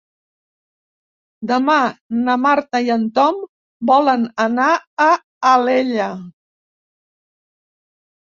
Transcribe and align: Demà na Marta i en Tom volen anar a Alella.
Demà 1.49 1.73
na 2.29 2.37
Marta 2.45 2.81
i 2.87 2.89
en 2.95 3.05
Tom 3.17 3.37
volen 3.89 4.25
anar 4.45 4.71
a 5.05 5.07
Alella. 5.51 6.09